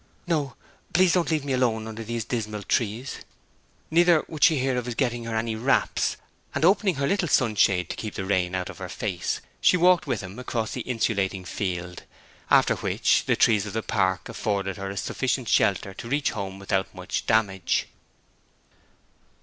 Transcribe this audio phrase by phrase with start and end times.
[0.25, 0.55] 'No;
[0.93, 3.17] please don't leave me alone under these dismal trees!'
[3.91, 6.17] Neither would she hear of his getting her any wraps;
[6.55, 10.07] and, opening her little sunshade to keep the rain out of her face, she walked
[10.07, 12.01] with him across the insulating field,
[12.49, 16.57] after which the trees of the park afforded her a sufficient shelter to reach home
[16.57, 17.85] without much damage.